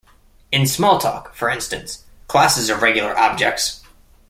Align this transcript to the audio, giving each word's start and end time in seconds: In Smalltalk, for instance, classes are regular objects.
In 0.51 0.63
Smalltalk, 0.63 1.31
for 1.35 1.47
instance, 1.47 2.05
classes 2.27 2.71
are 2.71 2.79
regular 2.79 3.15
objects. 3.15 3.81